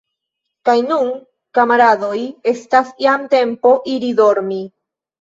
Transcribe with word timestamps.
Kaj 0.69 0.73
nun, 0.85 1.11
kamaradoj, 1.59 2.15
estas 2.55 2.93
jam 3.09 3.31
tempo 3.37 3.79
iri 3.97 4.15
dormi. 4.25 4.63